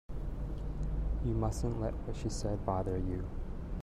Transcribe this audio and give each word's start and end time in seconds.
You 1.23 1.31
mustn't 1.33 1.79
let 1.79 1.93
what 1.93 2.15
she 2.17 2.27
said 2.27 2.65
bother 2.65 2.97
you. 2.97 3.23